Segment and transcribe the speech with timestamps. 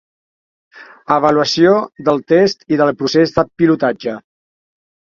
[1.17, 1.75] Avaluació
[2.09, 4.21] del test i del procés de pilotatge.